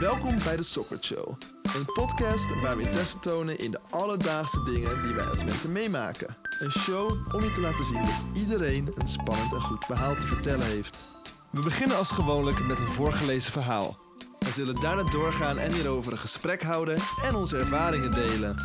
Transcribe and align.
Welkom 0.00 0.38
bij 0.44 0.56
de 0.56 0.62
Soccer 0.62 0.98
Show. 1.00 1.28
Een 1.62 1.84
podcast 1.84 2.60
waar 2.60 2.76
we 2.76 2.82
interesse 2.82 3.18
tonen 3.18 3.58
in 3.58 3.70
de 3.70 3.80
alledaagse 3.90 4.62
dingen 4.62 5.02
die 5.02 5.14
wij 5.14 5.24
als 5.24 5.44
mensen 5.44 5.72
meemaken. 5.72 6.36
Een 6.58 6.70
show 6.70 7.34
om 7.34 7.42
je 7.42 7.50
te 7.50 7.60
laten 7.60 7.84
zien 7.84 8.02
dat 8.02 8.42
iedereen 8.42 8.90
een 8.94 9.06
spannend 9.06 9.52
en 9.52 9.60
goed 9.60 9.84
verhaal 9.84 10.16
te 10.16 10.26
vertellen 10.26 10.66
heeft. 10.66 11.04
We 11.50 11.60
beginnen 11.60 11.96
als 11.96 12.10
gewoonlijk 12.10 12.64
met 12.64 12.78
een 12.78 12.88
voorgelezen 12.88 13.52
verhaal. 13.52 13.98
We 14.38 14.52
zullen 14.52 14.80
daarna 14.80 15.02
doorgaan 15.02 15.58
en 15.58 15.72
hierover 15.72 16.12
een 16.12 16.18
gesprek 16.18 16.62
houden 16.62 16.98
en 17.24 17.34
onze 17.34 17.58
ervaringen 17.58 18.14
delen. 18.14 18.56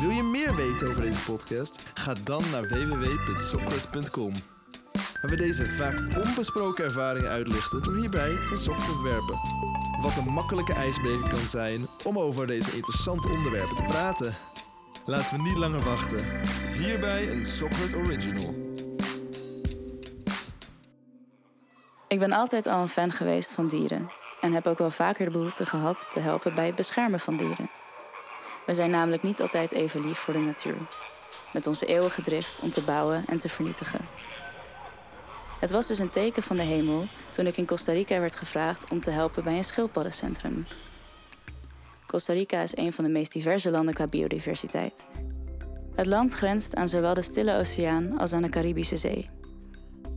Wil 0.00 0.10
je 0.10 0.22
meer 0.22 0.54
weten 0.54 0.88
over 0.88 1.02
deze 1.02 1.22
podcast? 1.22 1.80
Ga 1.94 2.14
dan 2.24 2.44
naar 2.50 2.68
www.sockert.com. 2.68 4.32
Waar 5.20 5.30
we 5.30 5.36
deze 5.36 5.66
vaak 5.66 5.98
onbesproken 6.26 6.84
ervaringen 6.84 7.30
uitlichten 7.30 7.82
door 7.82 7.96
hierbij 7.96 8.30
een 8.50 8.56
sok 8.56 8.78
te 8.78 8.90
ontwerpen. 8.90 9.38
Wat 10.00 10.16
een 10.16 10.32
makkelijke 10.32 10.72
ijsbreker 10.72 11.28
kan 11.28 11.46
zijn 11.46 11.86
om 12.04 12.18
over 12.18 12.46
deze 12.46 12.72
interessante 12.72 13.28
onderwerpen 13.28 13.76
te 13.76 13.82
praten. 13.82 14.34
Laten 15.04 15.36
we 15.36 15.42
niet 15.42 15.56
langer 15.56 15.82
wachten. 15.82 16.24
Hierbij 16.72 17.32
een 17.32 17.44
Sockert 17.44 17.94
Original. 17.94 18.54
Ik 22.08 22.18
ben 22.18 22.32
altijd 22.32 22.66
al 22.66 22.80
een 22.80 22.88
fan 22.88 23.12
geweest 23.12 23.52
van 23.52 23.68
dieren 23.68 24.10
en 24.40 24.52
heb 24.52 24.66
ook 24.66 24.78
wel 24.78 24.90
vaker 24.90 25.24
de 25.24 25.30
behoefte 25.30 25.66
gehad 25.66 26.06
te 26.10 26.20
helpen 26.20 26.54
bij 26.54 26.66
het 26.66 26.74
beschermen 26.74 27.20
van 27.20 27.36
dieren. 27.36 27.70
We 28.66 28.74
zijn 28.74 28.90
namelijk 28.90 29.22
niet 29.22 29.40
altijd 29.40 29.72
even 29.72 30.00
lief 30.00 30.18
voor 30.18 30.34
de 30.34 30.40
natuur, 30.40 30.76
met 31.52 31.66
onze 31.66 31.86
eeuwige 31.86 32.22
drift 32.22 32.60
om 32.60 32.70
te 32.70 32.82
bouwen 32.82 33.24
en 33.26 33.38
te 33.38 33.48
vernietigen. 33.48 34.00
Het 35.58 35.70
was 35.70 35.86
dus 35.86 35.98
een 35.98 36.10
teken 36.10 36.42
van 36.42 36.56
de 36.56 36.62
hemel 36.62 37.04
toen 37.30 37.46
ik 37.46 37.56
in 37.56 37.66
Costa 37.66 37.92
Rica 37.92 38.20
werd 38.20 38.36
gevraagd 38.36 38.90
om 38.90 39.00
te 39.00 39.10
helpen 39.10 39.44
bij 39.44 39.56
een 39.56 39.64
schildpaddencentrum. 39.64 40.66
Costa 42.06 42.32
Rica 42.32 42.60
is 42.60 42.76
een 42.76 42.92
van 42.92 43.04
de 43.04 43.10
meest 43.10 43.32
diverse 43.32 43.70
landen 43.70 43.94
qua 43.94 44.06
biodiversiteit. 44.06 45.06
Het 45.94 46.06
land 46.06 46.32
grenst 46.32 46.74
aan 46.74 46.88
zowel 46.88 47.14
de 47.14 47.22
Stille 47.22 47.58
Oceaan 47.58 48.18
als 48.18 48.32
aan 48.32 48.42
de 48.42 48.48
Caribische 48.48 48.96
Zee. 48.96 49.30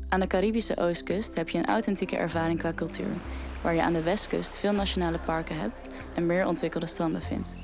Aan 0.09 0.19
de 0.19 0.28
Caribische 0.28 0.78
oostkust 0.78 1.36
heb 1.36 1.50
je 1.50 1.58
een 1.58 1.66
authentieke 1.66 2.16
ervaring 2.16 2.59
qua 2.59 2.73
cultuur, 2.73 3.14
waar 3.62 3.73
je 3.73 3.81
aan 3.81 3.94
de 3.94 4.03
westkust 4.03 4.58
veel 4.58 4.73
nationale 4.73 5.19
parken 5.19 5.59
hebt 5.59 5.89
en 6.16 6.25
meer 6.25 6.45
ontwikkelde 6.45 6.86
stranden 6.86 7.22
vindt. 7.22 7.56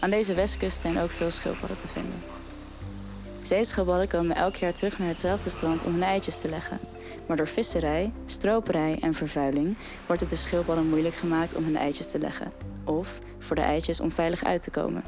Aan 0.00 0.10
deze 0.10 0.34
westkust 0.34 0.80
zijn 0.80 0.98
ook 0.98 1.10
veel 1.10 1.30
schildpadden 1.30 1.76
te 1.76 1.88
vinden. 1.88 2.39
Zeeschildpadden 3.50 4.08
komen 4.08 4.36
elk 4.36 4.54
jaar 4.54 4.72
terug 4.72 4.98
naar 4.98 5.08
hetzelfde 5.08 5.50
strand 5.50 5.84
om 5.84 5.92
hun 5.92 6.02
eitjes 6.02 6.40
te 6.40 6.48
leggen. 6.48 6.78
Maar 7.26 7.36
door 7.36 7.48
visserij, 7.48 8.12
stroperij 8.26 8.98
en 9.00 9.14
vervuiling 9.14 9.76
wordt 10.06 10.20
het 10.20 10.30
de 10.30 10.36
schildpadden 10.36 10.88
moeilijk 10.88 11.14
gemaakt 11.14 11.54
om 11.54 11.64
hun 11.64 11.76
eitjes 11.76 12.10
te 12.10 12.18
leggen. 12.18 12.52
Of 12.84 13.18
voor 13.38 13.56
de 13.56 13.62
eitjes 13.62 14.00
om 14.00 14.12
veilig 14.12 14.44
uit 14.44 14.62
te 14.62 14.70
komen. 14.70 15.02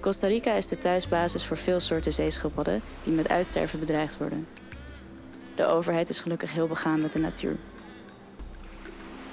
Costa 0.00 0.26
Rica 0.26 0.52
is 0.52 0.68
de 0.68 0.78
thuisbasis 0.78 1.44
voor 1.44 1.56
veel 1.56 1.80
soorten 1.80 2.12
zeeschildpadden 2.12 2.82
die 3.02 3.12
met 3.12 3.28
uitsterven 3.28 3.78
bedreigd 3.78 4.18
worden. 4.18 4.46
De 5.54 5.66
overheid 5.66 6.08
is 6.08 6.20
gelukkig 6.20 6.52
heel 6.52 6.66
begaan 6.66 7.00
met 7.00 7.12
de 7.12 7.18
natuur. 7.18 7.56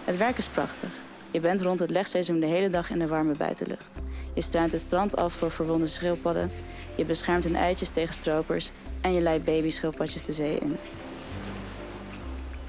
Het 0.03 0.17
werk 0.17 0.37
is 0.37 0.47
prachtig. 0.47 0.89
Je 1.31 1.39
bent 1.39 1.61
rond 1.61 1.79
het 1.79 1.89
legseizoen 1.89 2.39
de 2.39 2.45
hele 2.45 2.69
dag 2.69 2.89
in 2.89 2.99
de 2.99 3.07
warme 3.07 3.35
buitenlucht. 3.35 4.01
Je 4.33 4.41
struint 4.41 4.71
het 4.71 4.81
strand 4.81 5.15
af 5.15 5.33
voor 5.33 5.51
verwonde 5.51 5.87
schildpadden. 5.87 6.51
Je 6.95 7.05
beschermt 7.05 7.43
hun 7.43 7.55
eitjes 7.55 7.89
tegen 7.89 8.13
stropers. 8.13 8.71
En 9.01 9.13
je 9.13 9.21
leidt 9.21 9.45
babyschildpadjes 9.45 10.25
de 10.25 10.31
zee 10.31 10.57
in. 10.57 10.77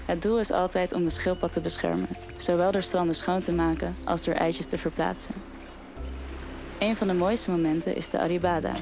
Het 0.04 0.22
doel 0.22 0.38
is 0.38 0.50
altijd 0.50 0.92
om 0.92 1.04
de 1.04 1.10
schildpad 1.10 1.52
te 1.52 1.60
beschermen. 1.60 2.08
Zowel 2.36 2.72
door 2.72 2.82
stranden 2.82 3.14
schoon 3.14 3.40
te 3.40 3.52
maken 3.52 3.96
als 4.04 4.24
door 4.24 4.34
eitjes 4.34 4.66
te 4.66 4.78
verplaatsen. 4.78 5.34
Een 6.78 6.96
van 6.96 7.06
de 7.06 7.14
mooiste 7.14 7.50
momenten 7.50 7.96
is 7.96 8.08
de 8.08 8.18
Aribada. 8.18 8.72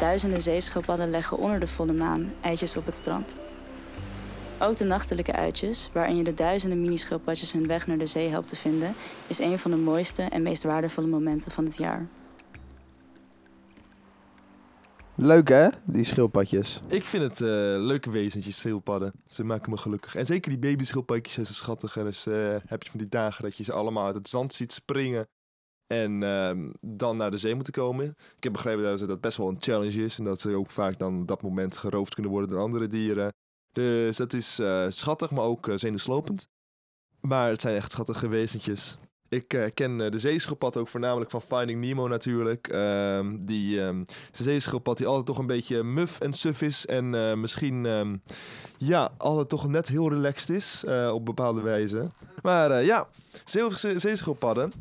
Duizenden 0.00 0.40
zeeschildpadden 0.40 1.10
leggen 1.10 1.38
onder 1.38 1.60
de 1.60 1.66
volle 1.66 1.92
maan 1.92 2.32
eitjes 2.40 2.76
op 2.76 2.86
het 2.86 2.94
strand. 2.94 3.36
Ook 4.60 4.76
de 4.76 4.84
nachtelijke 4.84 5.32
uitjes, 5.32 5.90
waarin 5.92 6.16
je 6.16 6.24
de 6.24 6.34
duizenden 6.34 6.80
mini-schildpadjes 6.80 7.52
hun 7.52 7.66
weg 7.66 7.86
naar 7.86 7.98
de 7.98 8.06
zee 8.06 8.28
helpt 8.28 8.48
te 8.48 8.56
vinden, 8.56 8.94
is 9.26 9.38
een 9.38 9.58
van 9.58 9.70
de 9.70 9.76
mooiste 9.76 10.22
en 10.22 10.42
meest 10.42 10.62
waardevolle 10.62 11.06
momenten 11.06 11.50
van 11.50 11.64
het 11.64 11.76
jaar. 11.76 12.06
Leuk 15.20 15.48
hè, 15.48 15.68
die 15.86 16.04
schildpadjes. 16.04 16.80
Ik 16.88 17.04
vind 17.04 17.22
het 17.22 17.40
eh, 17.40 17.48
leuke 17.78 18.10
wezentjes, 18.10 18.58
schildpadden. 18.58 19.12
Ze 19.26 19.44
maken 19.44 19.70
me 19.70 19.76
gelukkig. 19.76 20.14
En 20.14 20.26
zeker 20.26 20.50
die 20.50 20.58
babyschildpadjes 20.58 21.34
zijn 21.34 21.46
zo 21.46 21.52
schattig. 21.52 21.96
En 21.96 22.04
dus 22.04 22.26
eh, 22.26 22.56
heb 22.66 22.82
je 22.82 22.90
van 22.90 22.98
die 22.98 23.08
dagen 23.08 23.42
dat 23.42 23.56
je 23.56 23.64
ze 23.64 23.72
allemaal 23.72 24.06
uit 24.06 24.14
het 24.14 24.28
zand 24.28 24.52
ziet 24.52 24.72
springen. 24.72 25.28
En 25.86 26.22
ehm, 26.22 26.70
dan 26.80 27.16
naar 27.16 27.30
de 27.30 27.36
zee 27.36 27.54
moeten 27.54 27.72
komen. 27.72 28.06
Ik 28.36 28.42
heb 28.42 28.52
begrepen 28.52 28.82
dat 28.82 29.08
dat 29.08 29.20
best 29.20 29.36
wel 29.36 29.48
een 29.48 29.56
challenge 29.60 30.04
is. 30.04 30.18
En 30.18 30.24
dat 30.24 30.40
ze 30.40 30.54
ook 30.54 30.70
vaak 30.70 30.98
dan 30.98 31.26
dat 31.26 31.42
moment 31.42 31.76
geroofd 31.76 32.14
kunnen 32.14 32.32
worden 32.32 32.50
door 32.50 32.60
andere 32.60 32.88
dieren. 32.88 33.32
Dus 33.72 34.16
dat 34.16 34.32
is 34.32 34.58
eh, 34.58 34.86
schattig, 34.88 35.30
maar 35.30 35.44
ook 35.44 35.70
zenuwslopend. 35.74 36.48
Maar 37.20 37.48
het 37.50 37.60
zijn 37.60 37.76
echt 37.76 37.92
schattige 37.92 38.28
wezentjes. 38.28 38.98
Ik 39.28 39.54
uh, 39.54 39.64
ken 39.74 39.98
de 39.98 40.18
zeeschildpad 40.18 40.76
ook 40.76 40.88
voornamelijk 40.88 41.30
van 41.30 41.42
Finding 41.42 41.80
Nemo 41.80 42.08
natuurlijk. 42.08 42.72
Um, 42.72 43.46
die 43.46 43.80
um, 43.80 44.04
zeeschildpad 44.32 44.96
die 44.96 45.06
altijd 45.06 45.26
toch 45.26 45.38
een 45.38 45.46
beetje 45.46 45.82
muf 45.82 46.20
en 46.20 46.32
suf 46.32 46.62
is. 46.62 46.86
En 46.86 47.40
misschien 47.40 47.84
um, 47.84 48.22
ja, 48.76 49.10
altijd 49.16 49.48
toch 49.48 49.68
net 49.68 49.88
heel 49.88 50.08
relaxed 50.08 50.50
is 50.50 50.84
op 51.12 51.24
bepaalde 51.24 51.60
wijze. 51.60 52.10
Maar 52.42 52.84
ja, 52.84 53.06
zeeschildpadden. 53.94 54.72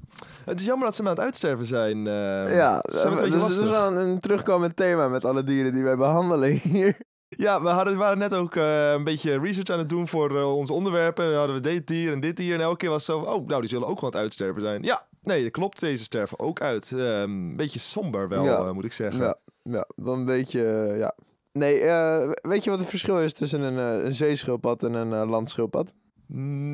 Het 0.45 0.59
is 0.59 0.65
jammer 0.65 0.85
dat 0.85 0.95
ze 0.95 1.01
maar 1.01 1.11
aan 1.11 1.17
het 1.17 1.25
uitsterven 1.25 1.65
zijn. 1.65 2.03
ja, 2.05 2.79
dat 2.81 3.49
is 3.49 3.59
wel 3.59 3.87
een, 3.87 3.95
een 3.95 4.19
terugkomend 4.19 4.75
thema 4.75 5.07
met 5.07 5.25
alle 5.25 5.43
dieren 5.43 5.73
die 5.73 5.83
wij 5.83 5.97
behandelen 5.97 6.49
hier. 6.51 6.97
Ja, 7.37 7.61
we 7.61 7.69
hadden, 7.69 7.97
waren 7.97 8.17
net 8.17 8.33
ook 8.33 8.55
uh, 8.55 8.91
een 8.91 9.03
beetje 9.03 9.39
research 9.39 9.69
aan 9.69 9.79
het 9.79 9.89
doen 9.89 10.07
voor 10.07 10.31
uh, 10.31 10.55
onze 10.55 10.73
onderwerpen. 10.73 11.23
En 11.23 11.29
dan 11.29 11.39
hadden 11.39 11.55
we 11.55 11.61
dit 11.61 11.87
dier 11.87 12.11
en 12.11 12.19
dit 12.19 12.37
dier. 12.37 12.53
En 12.53 12.61
elke 12.61 12.77
keer 12.77 12.89
was 12.89 13.07
het 13.07 13.15
zo 13.15 13.21
oh, 13.21 13.47
nou, 13.47 13.61
die 13.61 13.69
zullen 13.69 13.87
ook 13.87 14.01
wel 14.01 14.09
aan 14.09 14.15
het 14.15 14.21
uitsterven 14.21 14.61
zijn. 14.61 14.83
Ja, 14.83 15.07
nee, 15.21 15.43
dat 15.43 15.51
klopt. 15.51 15.79
Deze 15.79 16.03
sterven 16.03 16.39
ook 16.39 16.61
uit. 16.61 16.91
Uh, 16.91 17.19
een 17.19 17.55
beetje 17.55 17.79
somber 17.79 18.27
wel, 18.27 18.43
ja. 18.43 18.73
moet 18.73 18.85
ik 18.85 18.91
zeggen. 18.91 19.23
Ja, 19.23 19.37
ja 19.63 19.87
wel 19.95 20.13
een 20.13 20.25
beetje, 20.25 20.61
ja. 20.97 21.15
Nee, 21.51 21.79
weet 22.41 22.63
je 22.63 22.69
wat 22.69 22.79
het 22.79 22.89
verschil 22.89 23.21
is 23.21 23.33
tussen 23.33 23.61
een, 23.61 23.77
een 24.05 24.13
zeeschildpad 24.13 24.83
en 24.83 24.93
een 24.93 25.27
landschildpad? 25.27 25.93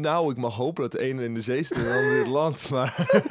Nou, 0.01 0.31
ik 0.31 0.37
mag 0.37 0.55
hopen 0.55 0.81
dat 0.81 0.91
de 0.91 0.99
ene 0.99 1.23
in 1.23 1.33
de 1.33 1.41
zee 1.41 1.63
zit 1.63 1.77
en 1.77 1.83
de 1.83 1.89
andere 1.89 2.13
in 2.13 2.19
het 2.19 2.27
land, 2.41 2.69
maar... 2.69 3.21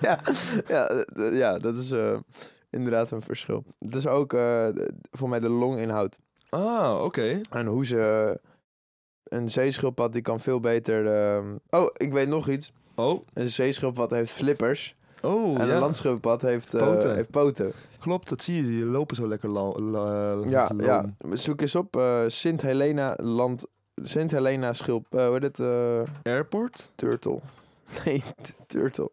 ja, 0.00 0.20
ja, 0.66 1.04
ja, 1.14 1.58
dat 1.58 1.78
is 1.78 1.94
inderdaad 2.70 3.10
een 3.10 3.22
verschil. 3.22 3.64
Het 3.78 3.94
is 3.94 4.06
ook 4.06 4.36
voor 5.10 5.28
mij 5.28 5.40
de 5.40 5.48
longinhoud. 5.48 6.18
Ah, 6.54 6.94
oké. 6.94 7.04
Okay. 7.04 7.40
En 7.50 7.66
hoe 7.66 7.86
ze... 7.86 8.40
Een 9.24 9.48
zeeschildpad 9.50 10.12
die 10.12 10.22
kan 10.22 10.40
veel 10.40 10.60
beter... 10.60 11.04
Uh... 11.38 11.54
Oh, 11.70 11.88
ik 11.96 12.12
weet 12.12 12.28
nog 12.28 12.48
iets. 12.48 12.72
Oh. 12.94 13.22
Een 13.32 13.50
zeeschildpad 13.50 14.10
heeft 14.10 14.32
flippers. 14.32 14.96
Oh, 15.22 15.60
En 15.60 15.66
ja. 15.66 15.72
een 15.74 15.78
landschildpad 15.80 16.42
heeft, 16.42 16.74
uh, 16.74 16.80
Poten. 16.80 17.14
heeft 17.14 17.30
poten. 17.30 17.72
Klopt, 18.00 18.28
dat 18.28 18.42
zie 18.42 18.56
je. 18.56 18.62
Die 18.62 18.84
lopen 18.84 19.16
zo 19.16 19.28
lekker 19.28 19.48
la, 19.48 19.62
la, 19.72 20.30
Ja, 20.48 20.70
loom. 20.76 20.80
ja. 20.80 21.04
Zoek 21.32 21.60
eens 21.60 21.74
op 21.74 21.96
uh, 21.96 22.20
Sint 22.26 22.62
Helena 22.62 23.14
land... 23.22 23.66
Sint 24.02 24.30
Helena 24.30 24.72
schilp... 24.72 25.06
Uh, 25.14 25.26
hoe 25.26 25.38
heet 25.40 25.56
het? 25.56 25.58
Airport? 26.22 26.90
turtle. 26.94 27.38
Nee, 28.04 28.22
turtle. 28.66 29.10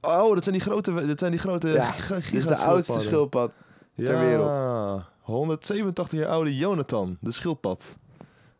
Oh, 0.00 0.34
dat 0.34 0.42
zijn 0.42 0.54
die 0.54 0.64
grote... 0.64 1.06
Dat 1.06 1.18
zijn 1.18 1.30
die 1.30 1.40
grote 1.40 1.68
Ja, 1.68 1.84
giga, 1.84 2.30
Dit 2.30 2.48
de 2.48 2.56
oudste 2.56 3.00
schildpadden. 3.00 3.02
schildpad 3.02 3.52
ter 4.04 4.18
wereld. 4.18 4.56
Ja, 4.56 5.08
187 5.20 6.18
jaar 6.18 6.28
oude 6.28 6.56
Jonathan, 6.56 7.16
de 7.20 7.30
schildpad. 7.32 7.96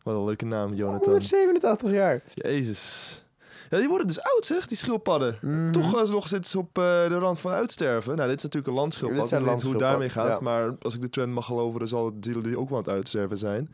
Wat 0.03 0.15
een 0.15 0.25
leuke 0.25 0.45
naam, 0.45 0.73
Jonathan. 0.73 1.09
187 1.11 1.91
jaar. 1.91 2.21
Jezus. 2.33 3.21
Ja, 3.69 3.77
die 3.77 3.87
worden 3.87 4.07
dus 4.07 4.21
oud, 4.21 4.45
zeg, 4.45 4.67
die 4.67 4.77
schildpadden. 4.77 5.37
Mhm. 5.41 5.71
Toch 5.71 6.01
uh, 6.03 6.09
nog 6.11 6.27
zitten 6.27 6.51
ze 6.51 6.57
op 6.59 6.77
uh, 6.77 6.83
de 6.83 7.17
rand 7.17 7.39
van 7.39 7.51
uitsterven. 7.51 8.15
Nou, 8.15 8.27
dit 8.29 8.37
is 8.37 8.43
natuurlijk 8.43 8.73
een 8.73 8.79
landschildpad. 8.79 9.31
Ik 9.31 9.39
weet 9.39 9.49
niet 9.53 9.61
hoe 9.61 9.71
het 9.71 9.79
daarmee 9.79 10.09
gaat. 10.09 10.41
Maar 10.41 10.75
als 10.81 10.93
ik 10.93 11.01
de 11.01 11.09
trend 11.09 11.33
mag 11.33 11.45
geloven, 11.45 11.79
dan 11.79 11.87
zal 11.87 12.05
het 12.05 12.21
dieren 12.23 12.43
die 12.43 12.59
ook 12.59 12.69
wel 12.69 12.77
aan 12.77 12.83
het 12.83 12.93
uitsterven 12.93 13.37
zijn. 13.37 13.69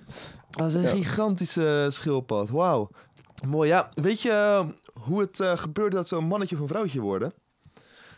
Dat 0.49 0.67
is 0.67 0.73
een 0.73 0.81
Ja. 0.81 0.89
gigantische 0.89 1.85
schildpad. 1.89 2.49
Wauw. 2.49 2.89
Mooi. 3.47 3.69
Ja, 3.69 3.89
weet 3.93 4.21
je 4.21 4.29
uh, 4.29 4.65
hoe 5.03 5.19
het 5.21 5.39
uh, 5.39 5.57
gebeurt 5.57 5.91
dat 5.91 6.07
ze 6.07 6.15
een 6.15 6.25
mannetje 6.25 6.55
of 6.55 6.61
een 6.61 6.67
vrouwtje 6.67 7.01
worden? 7.01 7.33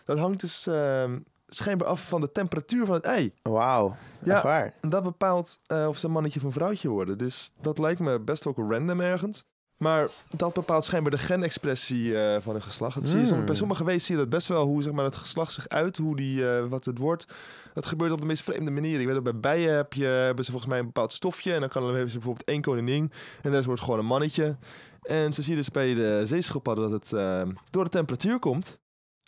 Dat 0.05 0.17
hangt 0.17 0.39
dus 0.41 0.67
uh, 0.67 1.03
schijnbaar 1.45 1.87
af 1.87 2.07
van 2.07 2.21
de 2.21 2.31
temperatuur 2.31 2.85
van 2.85 2.95
het 2.95 3.05
ei. 3.05 3.33
Wauw. 3.41 3.95
Ja. 4.23 4.43
Waar. 4.43 4.73
En 4.81 4.89
dat 4.89 5.03
bepaalt 5.03 5.59
uh, 5.71 5.87
of 5.87 5.97
ze 5.97 6.05
een 6.05 6.11
mannetje 6.11 6.39
of 6.39 6.45
een 6.45 6.51
vrouwtje 6.51 6.89
worden. 6.89 7.17
Dus 7.17 7.51
dat 7.61 7.77
lijkt 7.77 7.99
me 7.99 8.19
best 8.19 8.47
ook 8.47 8.57
random 8.57 8.99
ergens. 9.01 9.43
Maar 9.75 10.07
dat 10.29 10.53
bepaalt 10.53 10.83
schijnbaar 10.83 11.11
de 11.11 11.17
genexpressie 11.17 12.17
eh, 12.19 12.41
van 12.41 12.55
een 12.55 12.61
geslacht. 12.61 12.95
Dat 12.95 13.09
zie 13.09 13.19
je, 13.19 13.25
soms- 13.25 13.39
bij 13.39 13.49
Mm. 13.49 13.55
sommige 13.55 13.83
wezen 13.83 14.01
zie 14.05 14.15
je 14.15 14.21
dat 14.21 14.29
best 14.29 14.47
wel, 14.47 14.65
hoe 14.65 14.83
zeg 14.83 14.93
maar, 14.93 15.05
het 15.05 15.15
geslacht 15.15 15.51
zich 15.51 15.67
uit, 15.67 15.97
hoe 15.97 16.15
die, 16.15 16.49
eh, 16.49 16.65
wat 16.67 16.85
het 16.85 16.97
wordt. 16.97 17.33
Dat 17.73 17.85
gebeurt 17.85 18.11
op 18.11 18.21
de 18.21 18.27
meest 18.27 18.43
vreemde 18.43 18.71
manieren. 18.71 19.01
Ik 19.01 19.07
weet 19.07 19.15
ook, 19.17 19.23
bij 19.23 19.39
bijen 19.39 19.75
heb 19.75 19.93
je, 19.93 20.05
hebben 20.05 20.45
ze 20.45 20.51
volgens 20.51 20.71
mij 20.71 20.79
een 20.79 20.85
bepaald 20.85 21.11
stofje. 21.13 21.53
En 21.53 21.59
dan 21.59 21.69
kan, 21.69 21.83
hebben 21.83 22.09
ze 22.09 22.15
bijvoorbeeld 22.17 22.47
één 22.47 22.61
koningin. 22.61 23.11
En 23.41 23.49
de 23.49 23.55
rest 23.55 23.65
wordt 23.65 23.81
gewoon 23.81 23.99
een 23.99 24.05
mannetje. 24.05 24.57
En 25.01 25.33
zo 25.33 25.41
zie 25.41 25.51
je 25.51 25.59
dus 25.59 25.71
bij 25.71 25.93
de 25.93 26.21
zeeschildpadden 26.23 26.89
dat 26.89 27.01
het 27.01 27.13
eh, 27.13 27.41
door 27.69 27.83
de 27.83 27.89
temperatuur 27.89 28.39
komt. 28.39 28.79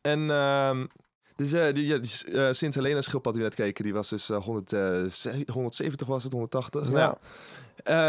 En 0.01 0.29
ehm, 0.31 0.85
dus, 1.37 1.53
eh, 1.53 1.73
die, 1.73 1.85
ja, 1.85 1.97
die 1.97 2.11
eh, 2.33 2.51
Sint 2.51 2.75
Helena 2.75 3.01
schildpad 3.01 3.33
die 3.33 3.41
we 3.41 3.47
net 3.47 3.57
keken, 3.57 3.83
die 3.83 3.93
was 3.93 4.09
dus 4.09 4.29
eh, 4.29 4.37
100, 4.43 4.73
eh, 4.73 5.03
ze- 5.03 5.45
170 5.51 6.07
was 6.07 6.23
het, 6.23 6.31
180. 6.33 6.89
Nou, 6.89 6.95
Ja. 6.97 7.17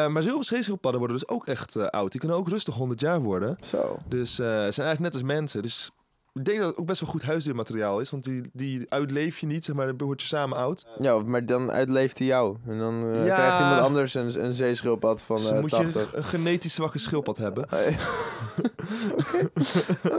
eh, 0.04 0.10
maar 0.12 0.22
zee- 0.22 0.36
zeeschildpadden 0.42 1.00
worden 1.00 1.18
dus 1.18 1.28
ook 1.28 1.46
echt 1.46 1.90
oud. 1.90 2.10
Die 2.10 2.20
kunnen 2.20 2.38
ook 2.38 2.48
rustig 2.48 2.74
100 2.74 3.00
jaar 3.00 3.20
worden. 3.20 3.56
Zo. 3.64 3.96
Dus 4.08 4.34
zijn 4.34 4.50
eigenlijk 4.62 5.00
net 5.00 5.14
als 5.14 5.22
mensen. 5.22 5.62
Dus 5.62 5.90
ik 6.34 6.44
denk 6.44 6.58
dat 6.58 6.68
het 6.70 6.78
ook 6.78 6.86
best 6.86 7.00
wel 7.00 7.10
goed 7.10 7.22
huisdiermateriaal 7.22 8.00
is. 8.00 8.10
Want 8.10 8.24
die, 8.24 8.42
die 8.52 8.90
uitleef 8.90 9.38
je 9.38 9.46
niet, 9.46 9.64
zeg 9.64 9.74
maar, 9.74 9.86
dan 9.86 10.06
word 10.06 10.20
je 10.20 10.26
samen 10.26 10.56
oud. 10.58 10.86
Ja, 10.98 11.18
maar 11.18 11.46
dan 11.46 11.70
uitleeft 11.70 12.18
hij 12.18 12.26
jou. 12.26 12.56
En 12.66 12.78
dan 12.78 12.94
Ja. 13.24 13.34
krijgt 13.34 13.58
iemand 13.60 13.80
anders 13.80 14.14
een, 14.14 14.44
een 14.44 14.52
zeeschildpad 14.54 15.22
van 15.22 15.36
dus 15.36 15.50
eh 15.50 15.60
moet 15.60 15.70
80. 15.70 16.10
je 16.10 16.16
een 16.16 16.24
genetisch 16.24 16.74
zwakke 16.74 16.98
schildpad 16.98 17.36
hebben. 17.36 17.64
Oké. 17.72 17.96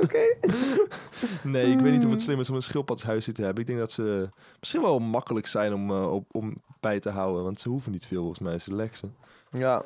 Oké. 0.04 0.20
Nee, 1.44 1.72
ik 1.72 1.80
weet 1.80 1.94
niet 1.94 2.06
of 2.06 2.12
het 2.12 2.22
slim 2.22 2.40
is 2.40 2.50
om 2.50 2.56
een 2.56 2.62
schildpadshuisdier 2.62 3.34
te 3.34 3.44
hebben. 3.44 3.62
Ik 3.62 3.68
denk 3.68 3.80
dat 3.80 3.92
ze 3.92 4.30
misschien 4.60 4.82
wel 4.82 5.00
makkelijk 5.00 5.48
zijn 5.48 5.74
om, 5.74 5.90
eh, 5.90 6.14
op, 6.14 6.26
om 6.32 6.54
bij 6.80 7.00
te 7.00 7.10
houden. 7.10 7.44
Want 7.44 7.60
ze 7.60 7.70
hoeven 7.70 7.92
niet 7.92 8.08
veel, 8.08 8.20
volgens 8.20 8.40
mij. 8.40 8.60
Ze 8.60 8.76
leksen. 8.76 9.16
Ja. 9.52 9.84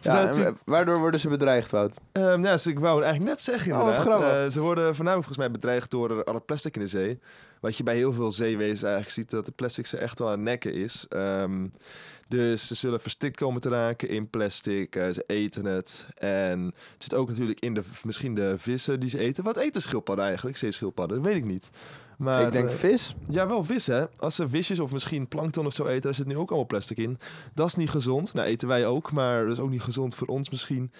En 0.00 0.58
waardoor 0.64 0.98
worden 0.98 1.20
ze 1.20 1.28
bedreigd, 1.28 1.70
Wout? 1.70 2.00
Ehm, 2.12 2.42
ja, 2.42 2.50
dus 2.50 2.66
ik 2.66 2.78
wou 2.78 2.96
het 2.96 3.04
eigenlijk 3.04 3.34
net 3.34 3.42
zeggen 3.42 3.72
Oh, 3.72 3.78
inderdaad. 3.78 4.22
Eh, 4.22 4.50
ze 4.50 4.60
worden 4.60 4.94
voornamelijk 4.94 5.26
volgens 5.26 5.36
mij 5.36 5.50
bedreigd 5.50 5.90
door 5.90 6.24
al 6.24 6.34
het 6.34 6.46
plastic 6.46 6.74
in 6.74 6.80
de 6.80 6.86
zee. 6.86 7.20
Wat 7.64 7.76
je 7.76 7.82
bij 7.82 7.96
heel 7.96 8.12
veel 8.12 8.30
zeewezens 8.30 8.82
eigenlijk 8.82 9.12
ziet, 9.12 9.30
dat 9.30 9.44
de 9.44 9.52
plastic 9.52 9.86
ze 9.86 9.98
echt 9.98 10.18
wel 10.18 10.30
aan 10.30 10.42
nekken 10.42 10.72
is. 10.74 11.06
Ehm, 11.08 11.66
dus 12.28 12.66
ze 12.66 12.74
zullen 12.74 13.00
verstikt 13.00 13.36
komen 13.36 13.60
te 13.60 13.68
raken 13.68 14.08
in 14.08 14.30
plastic. 14.30 14.96
eh, 14.96 15.10
ze 15.10 15.24
eten 15.26 15.64
het. 15.64 16.06
En 16.14 16.64
het 16.64 17.02
zit 17.02 17.14
ook 17.14 17.28
natuurlijk 17.28 17.60
in 17.60 17.74
de, 17.74 17.82
misschien 18.02 18.34
de 18.34 18.58
vissen 18.58 19.00
die 19.00 19.08
ze 19.08 19.18
eten. 19.18 19.44
Wat 19.44 19.56
eten 19.56 19.82
schildpadden 19.82 20.24
eigenlijk, 20.24 20.56
zeeschildpadden? 20.56 21.16
Dat 21.16 21.26
weet 21.26 21.36
ik 21.36 21.44
niet. 21.44 21.70
Maar, 22.18 22.46
ik 22.46 22.52
denk 22.52 22.70
eh, 22.70 22.76
vis. 22.76 23.14
ja, 23.28 23.46
wel 23.46 23.64
vis 23.64 23.86
hè. 23.86 24.04
Als 24.16 24.34
ze 24.34 24.48
visjes 24.48 24.80
of 24.80 24.92
misschien 24.92 25.28
plankton 25.28 25.66
of 25.66 25.74
zo 25.74 25.86
eten, 25.86 26.02
daar 26.02 26.14
zit 26.14 26.26
nu 26.26 26.36
ook 26.36 26.48
allemaal 26.48 26.66
plastic 26.66 26.96
in. 26.96 27.18
Dat 27.54 27.66
is 27.66 27.74
niet 27.74 27.90
gezond. 27.90 28.34
Nou, 28.34 28.48
eten 28.48 28.68
wij 28.68 28.86
ook, 28.86 29.12
maar 29.12 29.42
dat 29.42 29.52
is 29.52 29.62
ook 29.62 29.70
niet 29.70 29.82
gezond 29.82 30.14
voor 30.14 30.28
ons 30.28 30.50
misschien. 30.50 30.92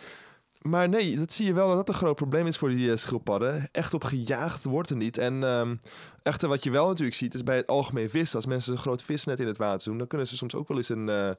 Maar 0.69 0.89
nee, 0.89 1.17
dat 1.17 1.33
zie 1.33 1.47
je 1.47 1.53
wel 1.53 1.67
dat 1.67 1.77
dat 1.77 1.89
een 1.89 1.95
groot 1.95 2.15
probleem 2.15 2.47
is 2.47 2.57
voor 2.59 2.69
die 2.69 2.91
eh, 2.91 2.97
schildpadden. 2.97 3.69
Echt 3.73 3.95
op 3.95 4.05
gejaagd 4.05 4.65
wordt 4.65 4.91
er 4.91 4.97
niet. 4.97 5.19
En 5.19 5.45
ehm 5.45 5.75
echter 6.23 6.49
wat 6.49 6.65
je 6.65 6.71
wel 6.71 6.87
natuurlijk 6.87 7.17
ziet, 7.17 7.35
is 7.35 7.43
bij 7.43 7.57
het 7.57 7.67
algemeen 7.67 8.11
vis. 8.11 8.35
Als 8.35 8.47
mensen 8.47 8.73
een 8.73 8.79
groot 8.79 9.03
visnet 9.03 9.41
in 9.41 9.47
het 9.47 9.57
water 9.59 9.89
doen, 9.89 9.99
dan 9.99 10.07
kunnen 10.07 10.27
ze 10.27 10.37
soms 10.37 10.55
ook 10.55 10.69
wel 10.69 10.77
eens 10.77 10.89
een 10.89 11.09
eh, 11.09 11.31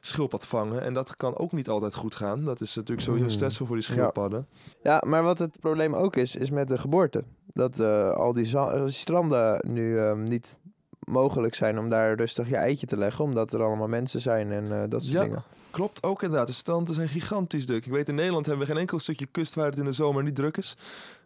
schildpad 0.00 0.46
vangen. 0.46 0.82
En 0.82 0.94
dat 0.94 1.16
kan 1.16 1.36
ook 1.38 1.52
niet 1.52 1.68
altijd 1.68 1.94
goed 1.94 2.14
gaan. 2.14 2.44
Dat 2.44 2.60
is 2.60 2.74
natuurlijk 2.74 3.06
sowieso 3.06 3.26
Mm. 3.26 3.32
stressvol 3.32 3.66
voor 3.66 3.76
die 3.76 3.84
schildpadden. 3.84 4.46
Ja, 4.82 5.02
maar 5.06 5.22
wat 5.22 5.38
het 5.38 5.60
probleem 5.60 5.94
ook 5.94 6.16
is, 6.16 6.36
is 6.36 6.50
met 6.50 6.68
de 6.68 6.78
geboorte. 6.78 7.24
Dat 7.52 7.80
eh, 7.80 8.10
al 8.10 8.32
die 8.32 8.46
stranden 8.86 9.64
nu 9.68 9.98
ehm, 9.98 10.22
niet 10.22 10.58
mogelijk 11.08 11.54
zijn 11.54 11.78
om 11.78 11.88
daar 11.90 12.14
rustig 12.14 12.48
je 12.48 12.56
eitje 12.56 12.86
te 12.86 12.96
leggen. 12.96 13.24
Omdat 13.24 13.52
er 13.52 13.62
allemaal 13.62 13.88
mensen 13.88 14.20
zijn 14.20 14.52
en 14.52 14.72
eh, 14.72 14.82
dat 14.88 15.02
soort 15.02 15.12
Ja. 15.14 15.22
dingen. 15.22 15.42
Klopt 15.70 16.02
ook 16.02 16.22
inderdaad. 16.22 16.46
De 16.46 16.52
stranden 16.52 16.94
zijn 16.94 17.08
gigantisch 17.08 17.66
druk. 17.66 17.86
Ik 17.86 17.92
weet 17.92 18.08
in 18.08 18.14
Nederland 18.14 18.46
hebben 18.46 18.66
we 18.66 18.72
geen 18.72 18.80
enkel 18.80 18.98
stukje 18.98 19.26
kust 19.26 19.54
waar 19.54 19.66
het 19.66 19.78
in 19.78 19.84
de 19.84 19.92
zomer 19.92 20.22
niet 20.22 20.34
druk 20.34 20.56
is. 20.56 20.76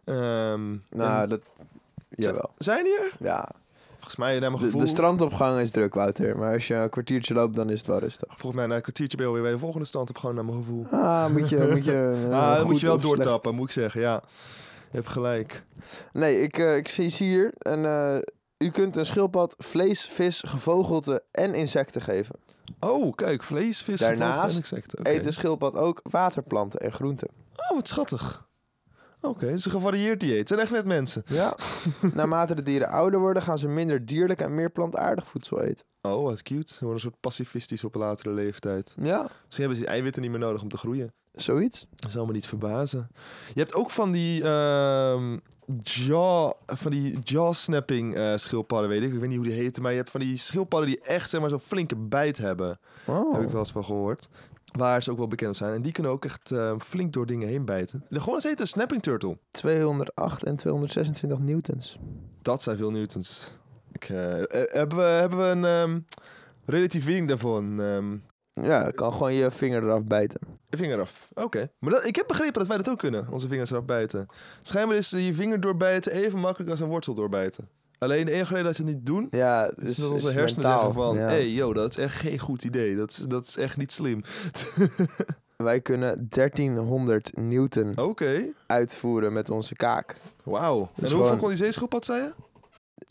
Ehm, 0.05 0.75
Nou, 0.89 1.27
dat... 1.27 1.39
Jawel. 2.09 2.49
zijn 2.57 2.85
hier? 2.85 3.11
Ja, 3.19 3.49
Volgens 3.93 4.15
mij, 4.15 4.31
naar 4.39 4.49
mijn 4.51 4.61
de, 4.61 4.67
gevoel. 4.67 4.81
de 4.81 4.87
strandopgang 4.87 5.59
is 5.59 5.71
druk, 5.71 5.93
Wouter. 5.93 6.37
Maar 6.37 6.53
als 6.53 6.67
je 6.67 6.73
een 6.75 6.89
kwartiertje 6.89 7.33
loopt, 7.33 7.55
dan 7.55 7.69
is 7.69 7.77
het 7.77 7.87
wel 7.87 7.99
rustig. 7.99 8.27
Volgens 8.29 8.53
mij 8.55 8.65
na 8.65 8.75
een 8.75 8.81
kwartiertje 8.81 9.17
ben 9.17 9.25
je 9.25 9.31
alweer 9.31 9.45
bij 9.47 9.55
de 9.55 9.63
volgende 9.63 9.85
stand 9.87 10.09
op 10.09 10.17
gewoon 10.17 10.35
naar 10.35 10.45
mijn 10.45 10.57
gevoel. 10.57 10.85
Ah, 10.91 11.27
moet 11.29 11.49
je, 11.49 11.67
moet 11.71 11.85
je, 11.85 11.91
eh, 12.29 12.39
ah, 12.39 12.59
goed 12.59 12.69
moet 12.71 12.79
je 12.79 12.85
wel 12.85 12.99
slecht- 12.99 13.15
doortappen, 13.15 13.55
moet 13.55 13.65
ik 13.67 13.71
zeggen. 13.73 14.01
Ja, 14.01 14.23
je 14.91 14.97
hebt 14.97 15.07
gelijk. 15.09 15.63
Nee, 16.13 16.41
ik, 16.41 16.57
eh, 16.57 16.75
ik 16.77 16.87
zie 16.87 17.11
hier. 17.11 17.51
En, 17.57 17.85
u 18.57 18.69
kunt 18.69 18.95
een 18.95 19.05
schildpad 19.05 19.55
vlees, 19.57 20.05
vis, 20.05 20.43
gevogelte 20.45 21.23
en 21.31 21.53
insecten 21.53 22.01
geven. 22.01 22.35
Oh, 22.79 23.15
kijk, 23.15 23.43
vlees, 23.43 23.81
vis, 23.81 23.99
Daarnaast 23.99 24.23
gevogelte 24.23 24.53
en 24.53 24.57
insecten. 24.57 24.99
Oké. 24.99 25.09
Eet 25.09 25.23
de 25.23 25.31
schildpad 25.31 25.75
ook 25.75 25.99
waterplanten 26.03 26.79
en 26.79 26.91
groenten. 26.91 27.27
Oh, 27.55 27.75
wat 27.75 27.87
schattig. 27.87 28.47
Oké, 29.25 29.45
het 29.45 29.59
is 29.59 29.65
een 29.65 29.71
gevarieerd 29.71 30.19
dieet. 30.19 30.37
Het 30.37 30.47
zijn 30.47 30.59
echt 30.59 30.71
net 30.71 30.85
mensen. 30.85 31.23
Ja. 31.25 31.55
Naarmate 32.13 32.55
de 32.55 32.63
dieren 32.63 32.87
ouder 32.87 33.19
worden, 33.19 33.41
gaan 33.43 33.57
ze 33.57 33.67
minder 33.67 34.05
dierlijk 34.05 34.41
en 34.41 34.55
meer 34.55 34.69
plantaardig 34.69 35.27
voedsel 35.27 35.61
eten. 35.61 35.85
Oh, 36.01 36.23
wat 36.23 36.41
cute. 36.41 36.73
Ze 36.73 36.79
worden 36.79 36.93
een 36.95 37.09
soort 37.09 37.19
pacifistisch 37.19 37.83
op 37.83 37.95
een 37.95 38.01
latere 38.01 38.31
leeftijd. 38.33 38.95
Ja, 39.01 39.21
Misschien 39.21 39.31
hebben 39.55 39.75
ze 39.75 39.81
die 39.83 39.91
eiwitten 39.91 40.21
niet 40.21 40.31
meer 40.31 40.39
nodig 40.39 40.61
om 40.61 40.69
te 40.69 40.77
groeien. 40.77 41.13
zoiets. 41.31 41.87
Dat 41.95 42.11
zou 42.11 42.25
me 42.25 42.31
niet 42.31 42.47
verbazen. 42.47 43.07
Je 43.53 43.59
hebt 43.59 43.73
ook 43.73 43.89
van 43.89 44.11
die 44.11 44.43
ehm 44.43 45.37
jaw, 45.83 46.51
van 46.65 46.91
die 46.91 47.19
jaw-snapping 47.23 48.15
eh, 48.15 48.35
schildpadden, 48.35 48.89
weet 48.89 49.01
ik. 49.01 49.13
Ik 49.13 49.19
weet 49.19 49.29
niet 49.29 49.37
hoe 49.37 49.47
die 49.47 49.55
heten, 49.55 49.81
maar 49.81 49.91
je 49.91 49.97
hebt 49.97 50.11
van 50.11 50.19
die 50.19 50.37
schildpadden 50.37 50.89
die 50.89 51.01
echt 51.01 51.29
zeg 51.29 51.41
maar 51.41 51.49
zo'n 51.49 51.59
flinke 51.59 51.95
bijt 51.95 52.37
hebben. 52.37 52.79
Oh. 53.07 53.33
Heb 53.33 53.41
ik 53.43 53.49
wel 53.49 53.59
eens 53.59 53.71
van 53.71 53.85
gehoord. 53.85 54.27
Waar 54.77 55.03
ze 55.03 55.11
ook 55.11 55.17
wel 55.17 55.27
bekend 55.27 55.57
zijn. 55.57 55.73
En 55.73 55.81
die 55.81 55.91
kunnen 55.91 56.11
ook 56.11 56.25
echt 56.25 56.51
eh, 56.51 56.75
flink 56.79 57.13
door 57.13 57.25
dingen 57.25 57.47
heen 57.47 57.65
bijten. 57.65 58.05
De 58.09 58.19
gewoon 58.19 58.35
eens 58.35 58.43
heet 58.43 58.59
een 58.59 58.67
snapping 58.67 59.01
turtle. 59.01 59.37
208 59.51 60.43
en 60.43 60.55
226 60.55 61.39
newtons. 61.39 61.97
Dat 62.41 62.61
zijn 62.61 62.77
veel 62.77 62.91
newtons. 62.91 63.51
Ik, 63.91 64.09
eh, 64.09 64.39
eh, 64.41 64.71
hebben, 64.71 64.97
we, 64.97 65.03
hebben 65.03 65.39
we 65.39 65.45
een 65.45 65.65
ehm, 65.65 65.99
relativering 66.65 67.27
daarvan? 67.27 67.81
Ehm, 67.81 68.17
Ja, 68.65 68.85
je 68.85 68.93
kan 68.93 69.13
gewoon 69.13 69.33
je 69.33 69.51
vinger 69.51 69.83
eraf 69.83 70.03
bijten. 70.03 70.39
vinger 70.69 70.99
af. 70.99 71.29
Oké. 71.33 71.71
Maar 71.79 71.91
dat, 71.91 72.05
ik 72.05 72.15
heb 72.15 72.27
begrepen 72.27 72.53
dat 72.59 72.67
wij 72.67 72.77
dat 72.77 72.89
ook 72.89 72.99
kunnen. 72.99 73.27
Onze 73.31 73.47
vingers 73.47 73.71
eraf 73.71 73.85
bijten. 73.85 74.25
Schijnbaar 74.61 74.97
is 74.97 75.09
je 75.09 75.33
vinger 75.33 75.59
doorbijten 75.59 76.11
even 76.11 76.39
makkelijk 76.39 76.69
als 76.71 76.79
een 76.79 76.87
wortel 76.87 77.13
doorbijten. 77.13 77.69
Alleen 78.03 78.25
de 78.25 78.31
enige 78.31 78.49
reden 78.53 78.65
dat 78.65 78.77
je 78.77 78.83
het 78.83 78.93
niet 78.95 79.05
doen... 79.05 79.27
Ja, 79.29 79.71
is 79.75 79.95
dat 79.97 80.11
onze 80.11 80.27
is 80.27 80.33
hersenen 80.33 80.61
mentaal. 80.63 80.79
zeggen 80.79 80.93
van... 81.03 81.15
Ja. 81.17 81.25
hey, 81.25 81.49
yo, 81.49 81.73
dat 81.73 81.89
is 81.89 81.97
echt 81.97 82.15
geen 82.15 82.39
goed 82.39 82.63
idee. 82.63 82.95
Dat 82.95 83.11
is, 83.11 83.17
dat 83.17 83.47
is 83.47 83.57
echt 83.57 83.77
niet 83.77 83.91
slim. 83.91 84.21
Wij 85.57 85.81
kunnen 85.81 86.27
1300 86.29 87.31
newton 87.37 87.97
Oké. 87.97 88.41
uitvoeren 88.67 89.33
met 89.33 89.49
onze 89.49 89.75
kaak. 89.75 90.15
Wauw. 90.43 90.81
En 90.81 90.89
is 90.95 90.99
hoeveel 91.01 91.23
gewoon- 91.23 91.37
kon 91.39 91.47
die 91.47 91.57
zeeschildpad, 91.57 92.05
zei 92.05 92.21
je? 92.21 92.33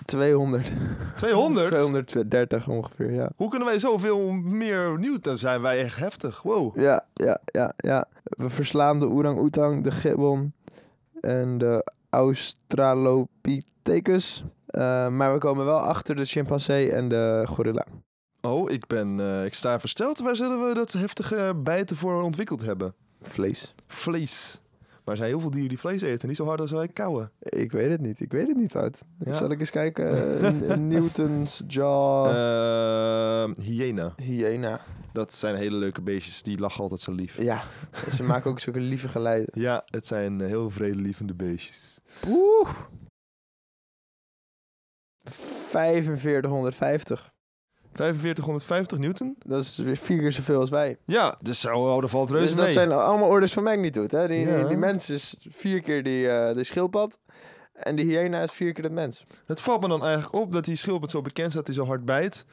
200. 0.04 0.72
200? 1.16 1.66
230 1.66 2.68
ongeveer, 2.68 3.12
ja. 3.12 3.30
Hoe 3.36 3.48
kunnen 3.48 3.68
wij 3.68 3.78
zoveel 3.78 4.30
meer 4.32 4.98
nieuw? 4.98 5.18
Dan 5.20 5.36
zijn 5.36 5.62
wij 5.62 5.78
echt 5.80 5.96
heftig. 5.98 6.42
Wow. 6.42 6.76
Ja, 6.78 7.06
ja, 7.14 7.40
ja, 7.44 7.72
ja. 7.76 8.04
We 8.22 8.48
verslaan 8.48 9.00
de 9.00 9.08
orang-oetang, 9.08 9.84
de 9.84 9.90
gibbon 9.90 10.52
en 11.20 11.58
de 11.58 11.90
Australopithecus. 12.10 14.44
Eh, 14.72 15.08
maar 15.08 15.32
we 15.32 15.38
komen 15.38 15.64
wel 15.64 15.78
achter 15.78 16.16
de 16.16 16.24
chimpansee 16.24 16.92
en 16.92 17.08
de 17.08 17.42
gorilla. 17.46 17.84
Oh, 18.40 18.70
ik 18.70 18.86
ben... 18.86 19.20
eh, 19.20 19.44
ik 19.44 19.54
sta 19.54 19.80
versteld. 19.80 20.18
Waar 20.20 20.36
zullen 20.36 20.68
we 20.68 20.74
dat 20.74 20.92
heftige 20.92 21.54
bijten 21.56 21.96
voor 21.96 22.22
ontwikkeld 22.22 22.62
hebben? 22.62 22.94
Vlees. 23.20 23.74
Vlees. 23.86 24.60
Maar 24.80 25.14
er 25.14 25.16
zijn 25.16 25.28
heel 25.28 25.40
veel 25.40 25.50
dieren 25.50 25.68
die 25.68 25.78
vlees 25.78 26.02
eten. 26.02 26.28
Niet 26.28 26.36
zo 26.36 26.46
hard 26.46 26.60
als 26.60 26.70
wij 26.70 26.88
kauwen. 26.88 27.30
Ik 27.38 27.72
weet 27.72 27.90
het 27.90 28.00
niet. 28.00 28.20
Ik 28.20 28.32
weet 28.32 28.46
het 28.48 28.56
niet, 28.56 28.72
Wout. 28.72 29.02
Ja. 29.24 29.34
Zal 29.34 29.50
ik 29.50 29.60
eens 29.60 29.70
kijken? 29.70 30.08
Newtons, 30.88 31.62
jaw, 31.68 32.26
Ehm, 32.26 33.52
hyena. 33.60 34.12
hyena. 34.16 34.80
Dat 35.12 35.34
zijn 35.34 35.56
hele 35.56 35.76
leuke 35.76 36.00
beestjes. 36.02 36.42
Die 36.42 36.58
lachen 36.58 36.82
altijd 36.82 37.00
zo 37.00 37.12
lief. 37.12 37.42
Ja, 37.42 37.62
ze 38.14 38.22
maken 38.22 38.50
ook 38.50 38.60
zulke 38.60 38.80
lieve 38.80 39.08
geluiden. 39.08 39.60
Ja, 39.60 39.82
het 39.90 40.06
zijn 40.06 40.40
heel 40.40 40.70
vredelievende 40.70 41.34
beestjes. 41.34 41.98
Oeh. 42.28 42.68
4550. 45.72 47.32
4550 47.94 48.98
newton? 48.98 49.36
Dat 49.46 49.62
is 49.62 49.78
weer 49.78 49.96
vier 49.96 50.18
keer 50.18 50.32
zoveel 50.32 50.60
als 50.60 50.70
wij. 50.70 50.96
Ja, 51.06 51.34
dus 51.42 51.60
zo, 51.60 51.74
oh, 51.74 52.04
valt 52.06 52.30
reuze 52.30 52.46
Dus 52.46 52.54
dat 52.56 52.64
mee. 52.64 52.70
zijn 52.74 52.92
allemaal 52.92 53.28
orders 53.28 53.52
van 53.52 53.62
magnitude. 53.62 54.16
Hè? 54.16 54.28
Die, 54.28 54.46
Ja. 54.46 54.56
die, 54.58 54.66
die 54.66 54.76
mens 54.76 55.10
is 55.10 55.36
vier 55.48 55.80
keer 55.82 56.02
die, 56.02 56.28
eh 56.28 56.54
de 56.54 56.64
schildpad. 56.64 57.18
En 57.72 57.96
die 57.96 58.04
hyena 58.18 58.42
is 58.42 58.52
vier 58.52 58.72
keer 58.72 58.82
de 58.82 58.90
mens. 58.90 59.24
Het 59.46 59.60
valt 59.60 59.80
me 59.80 59.88
dan 59.88 60.02
eigenlijk 60.04 60.34
op 60.34 60.52
dat 60.52 60.64
die 60.64 60.76
schildpad 60.76 61.10
zo 61.10 61.22
bekend 61.22 61.50
staat 61.52 61.66
dat 61.66 61.74
hij 61.74 61.84
zo 61.84 61.90
hard 61.90 62.04
bijt. 62.04 62.44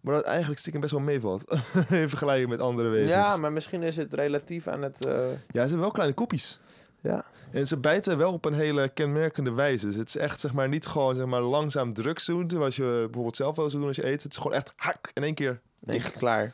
Maar 0.00 0.14
dat 0.14 0.24
eigenlijk 0.24 0.58
stiekem 0.60 0.80
best 0.80 0.92
wel 0.92 1.02
meevalt. 1.02 1.44
In 1.90 2.08
vergelijking 2.08 2.48
met 2.48 2.60
andere 2.60 2.88
wezens. 2.88 3.12
Ja, 3.14 3.36
maar 3.36 3.52
misschien 3.52 3.82
is 3.82 3.96
het 3.96 4.14
relatief 4.14 4.68
aan 4.68 4.82
het... 4.82 5.06
eh, 5.06 5.14
Ja, 5.28 5.28
ze 5.52 5.58
hebben 5.60 5.80
wel 5.80 5.90
kleine 5.90 6.14
kopjes. 6.14 6.60
Ja. 7.02 7.24
En 7.50 7.66
ze 7.66 7.76
bijten 7.76 8.18
wel 8.18 8.32
op 8.32 8.44
een 8.44 8.52
hele 8.54 8.88
kenmerkende 8.88 9.52
wijze. 9.52 9.86
Dus 9.86 9.96
het 9.96 10.08
is 10.08 10.16
echt 10.16 10.40
zeg 10.40 10.52
maar, 10.52 10.68
niet 10.68 10.86
gewoon 10.86 11.14
zeg 11.14 11.26
maar, 11.26 11.40
langzaam 11.40 11.92
drugs 11.94 12.26
doen. 12.26 12.50
Zoals 12.50 12.76
je 12.76 12.82
bijvoorbeeld 13.04 13.36
zelf 13.36 13.56
wel 13.56 13.68
zou 13.68 13.78
doen 13.78 13.88
als 13.88 13.96
je 13.96 14.06
eet. 14.06 14.22
Het 14.22 14.32
is 14.32 14.38
gewoon 14.38 14.52
echt 14.56 14.72
hak 14.76 15.10
in 15.14 15.22
één 15.22 15.34
keer. 15.34 15.60
Dicht. 15.80 16.18
Klaar. 16.18 16.52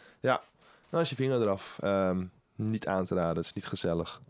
Dan 0.90 1.00
is 1.00 1.10
je 1.10 1.16
vinger 1.16 1.40
eraf. 1.42 1.76
Ehm, 1.80 2.24
niet 2.54 2.86
aan 2.86 3.04
te 3.04 3.14
raden. 3.14 3.36
Het 3.36 3.44
is 3.44 3.52
niet 3.52 3.66
gezellig. 3.66 4.20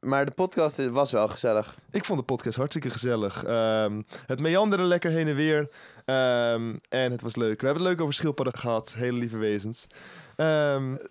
maar 0.00 0.24
de 0.26 0.32
podcast 0.32 0.88
was 0.88 1.12
wel 1.12 1.28
gezellig. 1.28 1.76
Ik 1.90 2.04
vond 2.04 2.18
de 2.18 2.24
podcast 2.24 2.56
hartstikke 2.56 2.90
gezellig. 2.90 3.44
Ehm, 3.44 4.02
het 4.26 4.40
meanderde 4.40 4.84
lekker 4.84 5.10
heen 5.10 5.28
en 5.28 5.34
weer. 5.34 5.68
Ehm, 6.04 6.76
en 6.88 7.10
het 7.10 7.22
was 7.22 7.36
leuk. 7.36 7.60
We 7.60 7.66
hebben 7.66 7.84
het 7.84 7.92
leuk 7.92 8.00
over 8.02 8.14
schildpadden 8.14 8.58
gehad. 8.58 8.92
Hele 8.94 9.18
lieve 9.18 9.36
wezens. 9.36 9.86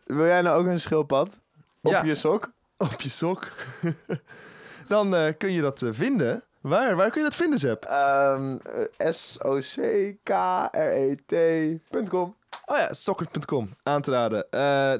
Wil 0.06 0.26
jij 0.26 0.42
nou 0.42 0.60
ook 0.60 0.66
een 0.66 0.80
schildpad? 0.80 1.42
Op 1.82 1.92
Ja. 1.92 2.04
je 2.04 2.16
sok? 2.16 2.52
op 2.94 3.02
je 3.02 3.10
sok. 3.10 3.48
Dan 4.88 5.16
eh, 5.16 5.34
kun 5.38 5.52
je 5.52 5.62
dat 5.62 5.82
eh, 5.82 5.90
vinden. 5.92 6.44
Waar? 6.62 6.96
Waar 6.96 7.10
kun 7.10 7.22
je 7.22 7.28
dat 7.28 7.36
vinden, 7.36 7.60
Zep? 7.60 7.86
Ehm 7.86 8.58
eh, 8.58 9.12
S-O-C-K-R-E-T.com. 9.12 10.28
Oh 12.66 12.78
ja, 12.78 12.94
sokker.com. 12.94 13.70
Aan 13.84 14.02
te 14.02 14.12
raden. 14.12 14.46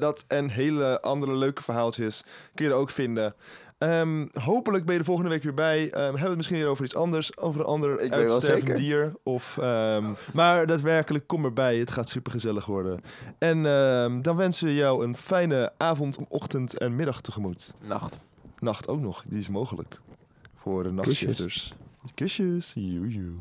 Dat 0.00 0.24
en 0.28 0.48
hele 0.48 1.00
andere 1.00 1.32
leuke 1.32 1.62
verhaaltjes 1.62 2.24
kun 2.54 2.64
je 2.64 2.70
er 2.70 2.76
ook 2.76 2.90
vinden. 2.90 3.34
Ehm, 3.80 4.26
hopelijk 4.32 4.84
ben 4.84 4.92
je 4.92 5.00
de 5.00 5.06
volgende 5.06 5.30
week 5.30 5.42
weer 5.42 5.54
bij. 5.54 5.90
Ehm, 5.90 6.00
hebben 6.00 6.20
we 6.22 6.28
het 6.28 6.36
misschien 6.36 6.56
weer 6.56 6.66
over 6.66 6.84
iets 6.84 6.94
anders. 6.94 7.38
Over 7.38 7.60
een 7.60 7.66
ander 7.66 8.00
Ik 8.00 8.12
uitstervend 8.12 8.76
dier. 8.76 9.14
Of, 9.22 9.58
ehm, 9.58 10.04
maar 10.32 10.66
daadwerkelijk, 10.66 11.26
kom 11.26 11.44
erbij. 11.44 11.78
Het 11.78 11.90
gaat 11.90 12.08
super 12.08 12.32
gezellig 12.32 12.66
worden. 12.66 13.00
En 13.38 13.62
dan 14.22 14.36
wensen 14.36 14.66
we 14.66 14.74
jou 14.74 15.04
een 15.04 15.16
fijne 15.16 15.72
avond, 15.76 16.18
ochtend 16.28 16.78
en 16.78 16.96
middag 16.96 17.20
tegemoet. 17.20 17.74
Nacht. 17.86 18.18
Nacht 18.58 18.88
ook 18.88 19.00
nog, 19.00 19.22
die 19.28 19.38
is 19.38 19.48
mogelijk. 19.48 20.00
Voor 20.56 20.82
de 20.82 20.90
nachtshifters. 20.90 21.74
Kusjes. 22.14 22.72
Joejoe. 22.74 23.32